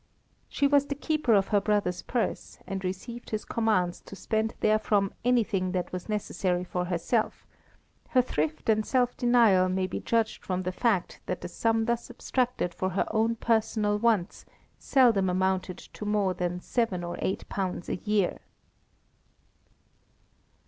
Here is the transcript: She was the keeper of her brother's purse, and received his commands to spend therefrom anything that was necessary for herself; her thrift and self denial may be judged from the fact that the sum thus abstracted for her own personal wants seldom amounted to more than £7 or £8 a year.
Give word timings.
She 0.49 0.65
was 0.65 0.87
the 0.87 0.95
keeper 0.95 1.35
of 1.35 1.49
her 1.49 1.61
brother's 1.61 2.01
purse, 2.01 2.57
and 2.65 2.83
received 2.83 3.29
his 3.29 3.45
commands 3.45 4.01
to 4.07 4.15
spend 4.15 4.55
therefrom 4.59 5.13
anything 5.23 5.73
that 5.73 5.93
was 5.93 6.09
necessary 6.09 6.63
for 6.63 6.85
herself; 6.85 7.45
her 8.09 8.21
thrift 8.23 8.67
and 8.67 8.83
self 8.83 9.15
denial 9.15 9.69
may 9.69 9.85
be 9.85 9.99
judged 9.99 10.43
from 10.43 10.63
the 10.63 10.71
fact 10.71 11.19
that 11.27 11.41
the 11.41 11.47
sum 11.47 11.85
thus 11.85 12.09
abstracted 12.09 12.73
for 12.73 12.89
her 12.89 13.05
own 13.11 13.35
personal 13.35 13.99
wants 13.99 14.43
seldom 14.79 15.29
amounted 15.29 15.77
to 15.77 16.03
more 16.03 16.33
than 16.33 16.61
£7 16.61 17.07
or 17.07 17.17
£8 17.17 17.87
a 17.87 17.95
year. 17.97 18.39